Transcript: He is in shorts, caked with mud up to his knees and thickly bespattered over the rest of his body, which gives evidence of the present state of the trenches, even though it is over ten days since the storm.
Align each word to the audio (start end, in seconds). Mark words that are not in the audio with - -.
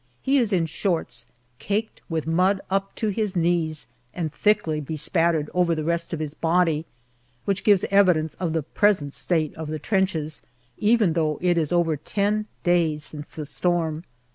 He 0.19 0.39
is 0.39 0.51
in 0.51 0.65
shorts, 0.65 1.27
caked 1.59 2.01
with 2.09 2.25
mud 2.25 2.59
up 2.71 2.95
to 2.95 3.09
his 3.09 3.35
knees 3.35 3.85
and 4.15 4.33
thickly 4.33 4.81
bespattered 4.81 5.47
over 5.53 5.75
the 5.75 5.83
rest 5.83 6.11
of 6.11 6.19
his 6.19 6.33
body, 6.33 6.87
which 7.45 7.63
gives 7.63 7.85
evidence 7.91 8.33
of 8.39 8.53
the 8.53 8.63
present 8.63 9.13
state 9.13 9.53
of 9.53 9.67
the 9.67 9.77
trenches, 9.77 10.41
even 10.79 11.13
though 11.13 11.37
it 11.39 11.55
is 11.55 11.71
over 11.71 11.95
ten 11.95 12.47
days 12.63 13.03
since 13.03 13.29
the 13.35 13.45
storm. 13.45 14.03